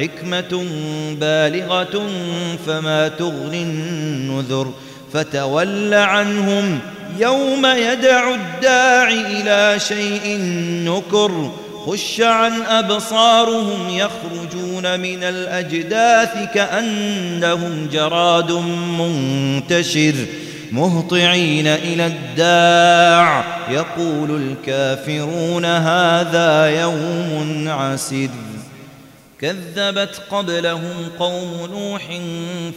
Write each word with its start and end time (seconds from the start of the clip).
حكمة 0.00 0.64
بالغة 1.20 2.06
فما 2.66 3.08
تغني 3.08 3.62
النذر 3.62 4.72
فتول 5.12 5.94
عنهم 5.94 6.78
يوم 7.18 7.66
يدع 7.66 8.34
الداعي 8.34 9.20
إلى 9.20 9.80
شيء 9.80 10.38
نكر 10.84 11.50
خش 11.86 12.20
عن 12.20 12.62
أبصارهم 12.62 13.90
يخرجون 13.90 15.00
من 15.00 15.22
الأجداث 15.22 16.54
كأنهم 16.54 17.88
جراد 17.92 18.52
منتشر 18.98 20.14
مهطعين 20.72 21.66
إلى 21.66 22.06
الداع 22.06 23.44
يقول 23.70 24.42
الكافرون 24.42 25.64
هذا 25.64 26.80
يوم 26.80 27.64
عسر 27.68 28.28
كذبت 29.40 30.22
قبلهم 30.30 31.08
قوم 31.18 31.68
نوح 31.72 32.02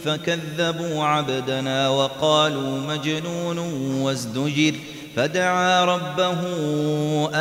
فكذبوا 0.04 1.04
عبدنا 1.04 1.88
وقالوا 1.88 2.80
مجنون 2.80 3.58
وازدجر 4.02 4.74
فدعا 5.16 5.84
ربه 5.84 6.40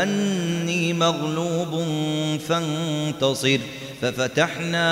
أني 0.04 0.94
مغلوب 0.94 1.86
فانتصر 2.48 3.60
ففتحنا 4.02 4.88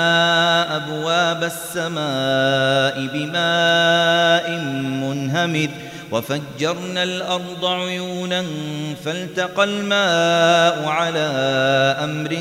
أبواب 0.76 1.44
السماء 1.44 3.06
بماء 3.14 4.50
منهمر 4.80 5.68
وفجرنا 6.12 7.02
الأرض 7.02 7.64
عيونا 7.64 8.44
فالتقى 9.04 9.64
الماء 9.64 10.88
على 10.88 11.28
أمر 12.04 12.38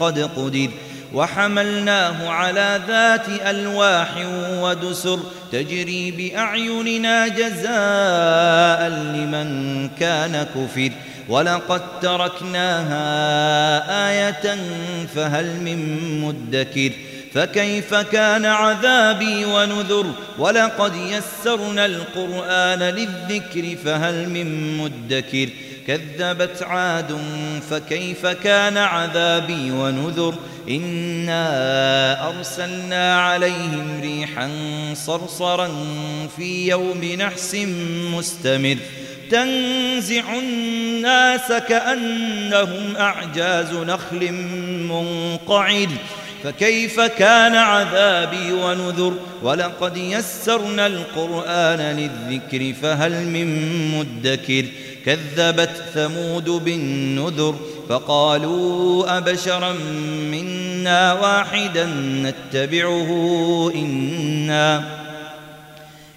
قد 0.00 0.18
قدر 0.36 0.70
وحملناه 1.14 2.28
على 2.28 2.80
ذات 2.88 3.28
ألواح 3.28 4.08
ودسر 4.50 5.18
تجري 5.52 6.10
بأعيننا 6.10 7.28
جزاء 7.28 8.88
لمن 8.88 9.88
كان 9.88 10.46
كفر. 10.54 10.90
ولقد 11.28 12.00
تركناها 12.00 13.02
آية 14.10 14.56
فهل 15.14 15.60
من 15.60 16.20
مدكر. 16.20 16.90
فكيف 17.34 17.94
كان 17.94 18.44
عذابي 18.44 19.44
ونذر؟ 19.44 20.06
ولقد 20.38 20.92
يسرنا 20.96 21.86
القرآن 21.86 22.78
للذكر 22.78 23.76
فهل 23.84 24.28
من 24.28 24.78
مدكر. 24.78 25.48
كذبت 25.86 26.62
عاد 26.62 27.18
فكيف 27.70 28.26
كان 28.26 28.76
عذابي 28.76 29.70
ونذر؟ 29.70 30.34
إنا 30.68 32.28
أرسلنا 32.28 33.20
عليهم 33.20 34.00
ريحا 34.00 34.50
صرصرا 34.94 35.68
في 36.36 36.68
يوم 36.68 37.04
نحس 37.04 37.54
مستمر. 38.14 38.76
تنزع 39.30 40.34
الناس 40.38 41.52
كأنهم 41.68 42.96
أعجاز 42.96 43.72
نخل 43.72 44.32
منقعر. 44.88 45.88
فكيف 46.44 47.00
كان 47.00 47.54
عذابي 47.54 48.52
ونذر 48.52 49.14
ولقد 49.42 49.96
يسرنا 49.96 50.86
القرآن 50.86 51.78
للذكر 51.80 52.72
فهل 52.82 53.26
من 53.26 53.48
مدكر 53.98 54.64
كذبت 55.06 55.82
ثمود 55.94 56.50
بالنذر 56.50 57.56
فقالوا 57.88 59.18
أبشرا 59.18 59.72
منا 60.30 61.12
واحدا 61.12 61.86
نتبعه 62.22 63.10
إنا 63.74 65.01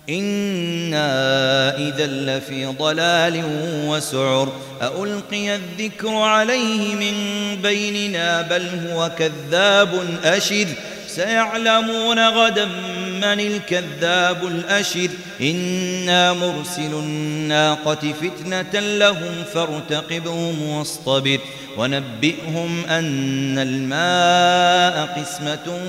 إنا 0.10 1.78
إذا 1.78 2.08
لفي 2.08 2.66
ضلال 2.66 3.44
وسعر 3.88 4.54
ألقي 4.82 5.56
الذكر 5.56 6.16
عليه 6.16 6.96
من 6.96 7.16
بيننا 7.62 8.42
بل 8.42 8.68
هو 8.90 9.12
كذاب 9.20 9.90
أشر 10.24 10.68
سيعلمون 11.08 12.28
غدا 12.28 12.70
من 13.18 13.40
الكذاب 13.40 14.48
الأشر. 14.48 15.10
إنا 15.42 16.34
مرسل 16.34 16.94
الناقة 16.94 18.14
فتنة 18.22 18.80
لهم 18.80 19.44
فارتقبهم 19.54 20.62
واصطبر. 20.62 21.40
ونبئهم 21.78 22.86
أن 22.86 23.58
الماء 23.58 25.22
قسمة 25.22 25.80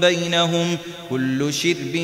بينهم. 0.00 0.78
كل 1.10 1.54
شرب 1.54 1.96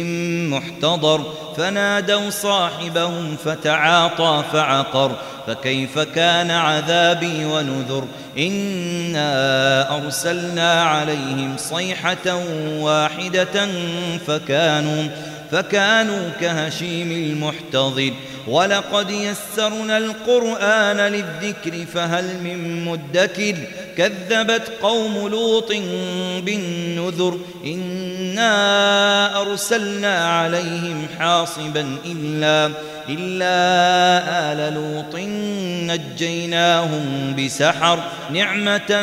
محتضر. 0.53 1.33
فنادوا 1.57 2.31
صاحبهم 2.31 3.37
فتعاطى 3.45 4.45
فعقر. 4.53 5.17
فكيف 5.47 5.99
كان 5.99 6.51
عذابي 6.51 7.45
ونذر؟ 7.45 8.05
إنا 8.39 9.97
أرسلنا 9.97 10.83
عليهم 10.83 11.57
صيحة 11.57 12.37
واحدة 12.79 13.69
فكانوا 14.27 15.09
فكانوا 15.51 16.31
كهشيم 16.41 17.13
المحتضر 17.13 18.13
ولقد 18.49 19.11
يسرنا 19.11 19.99
القرآن 19.99 20.97
للذكر 20.97 21.87
فهل 21.95 22.25
من 22.43 22.85
مدكر 22.85 23.55
كذبت 23.97 24.73
قوم 24.83 25.29
لوط 25.29 25.73
بالنذر 26.45 27.39
إنا 28.39 29.41
أرسلنا 29.41 30.39
عليهم 30.39 31.07
حاصبا 31.19 31.97
إلا 32.07 32.71
إلا 33.09 33.49
آل 34.53 34.75
لوط 34.75 35.15
نجيناهم 35.91 37.37
بسحر 37.39 37.99
نعمة 38.31 39.03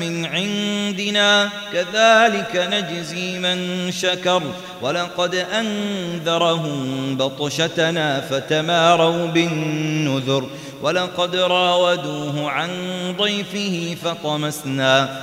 من 0.00 0.26
عندنا. 0.26 1.50
كذلك 1.72 2.68
نجزي 2.72 3.38
من 3.38 3.90
شكر 3.92 4.42
ولقد 4.82 5.34
أنذرهم 5.34 7.16
بطشتنا 7.16 8.20
فتماروا 8.20 9.26
بالنذر. 9.26 10.48
ولقد 10.82 11.36
راودوه 11.36 12.50
عن 12.50 12.70
ضيفه 13.18 13.96
فطمسنا. 14.04 15.22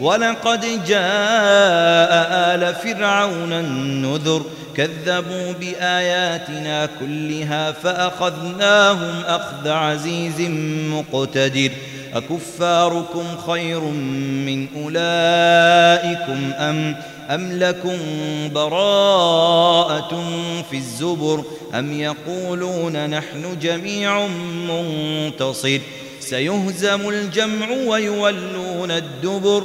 ولقد 0.00 0.84
جاء 0.86 2.10
آل 2.54 2.74
فرعون 2.74 3.52
النذر 3.52 4.42
كذبوا 4.76 5.52
بآياتنا 5.60 6.88
كلها 7.00 7.72
فأخذناهم 7.72 9.22
أخذ 9.26 9.68
عزيز 9.68 10.40
مقتدر 10.92 11.70
أكفاركم 12.14 13.24
خير 13.46 13.80
من 13.80 14.66
أولئكم 14.76 16.52
أم 16.58 16.96
أم 17.30 17.52
لكم 17.52 17.98
براءة 18.54 20.22
في 20.70 20.76
الزبر 20.76 21.44
أم 21.74 22.00
يقولون 22.00 23.10
نحن 23.10 23.58
جميع 23.62 24.26
منتصر 24.68 25.80
سيهزم 26.20 27.08
الجمع 27.08 27.70
ويولون 27.70 28.90
الدبر 28.90 29.64